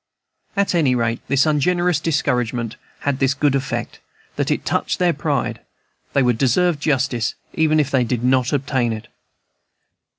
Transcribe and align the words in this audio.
At 0.55 0.73
any 0.73 0.95
rate, 0.95 1.21
this 1.27 1.45
ungenerous 1.45 1.99
discouragement 1.99 2.75
had 3.01 3.19
this 3.19 3.35
good 3.35 3.53
effect, 3.53 3.99
that 4.35 4.49
it 4.49 4.65
touched 4.65 4.97
their 4.97 5.13
pride; 5.13 5.59
they 6.13 6.23
would 6.23 6.39
deserve 6.39 6.79
justice, 6.79 7.35
even 7.53 7.79
if 7.79 7.91
they 7.91 8.03
did 8.03 8.23
not 8.23 8.51
obtain 8.51 8.93
it. 8.93 9.09